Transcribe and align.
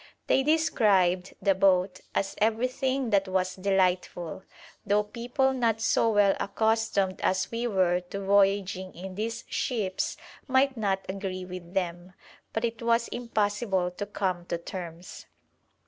They 0.25 0.41
described 0.41 1.35
the 1.43 1.53
boat 1.53 2.01
as 2.15 2.33
everything 2.39 3.11
that 3.11 3.27
was 3.27 3.53
delightful, 3.55 4.41
though 4.83 5.03
people 5.03 5.53
not 5.53 5.79
so 5.79 6.09
well 6.09 6.35
accustomed 6.39 7.21
as 7.21 7.51
we 7.51 7.67
were 7.67 7.99
to 8.09 8.19
voyaging 8.19 8.95
in 8.95 9.13
these 9.13 9.43
ships 9.47 10.17
might 10.47 10.75
not 10.75 11.05
agree 11.07 11.45
with 11.45 11.75
them, 11.75 12.13
but 12.51 12.65
it 12.65 12.81
was 12.81 13.09
impossible 13.09 13.91
to 13.91 14.07
come 14.07 14.47
to 14.47 14.57
terms. 14.57 15.27